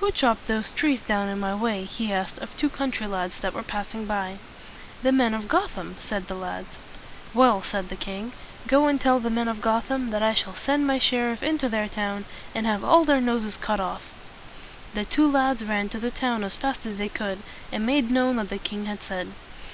[0.00, 3.52] "Who chopped those trees down in my way?" he asked of two country lads that
[3.52, 4.38] were passing by.
[5.02, 6.78] "The men of Gotham," said the lads.
[7.34, 8.32] "Well," said the king,
[8.66, 11.68] "go and tell the men of Gotham that I shall send my sher iff into
[11.68, 14.04] their town, and have all their noses cut off."
[14.94, 17.40] The two lads ran to the town as fast as they could,
[17.70, 19.30] and made known what the king had said.